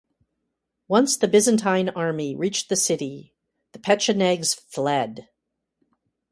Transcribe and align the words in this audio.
Once 0.87 1.15
the 1.15 1.27
Byzantine 1.27 1.89
army 1.89 2.35
reached 2.35 2.69
the 2.69 2.75
city 2.75 3.35
the 3.71 3.77
Pechenegs 3.77 4.55
fled. 4.55 5.29